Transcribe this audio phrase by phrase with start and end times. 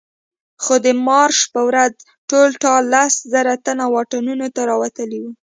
[0.63, 1.93] خو د مارش په ورځ
[2.29, 5.31] ټول ټال لس زره تنه واټونو ته راوتلي وو.